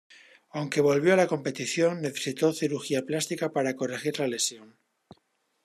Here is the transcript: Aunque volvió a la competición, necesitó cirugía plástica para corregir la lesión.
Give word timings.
Aunque 0.49 0.81
volvió 0.81 1.13
a 1.13 1.15
la 1.15 1.27
competición, 1.27 2.01
necesitó 2.01 2.53
cirugía 2.53 3.03
plástica 3.05 3.51
para 3.51 3.75
corregir 3.75 4.17
la 4.19 4.25
lesión. 4.27 4.79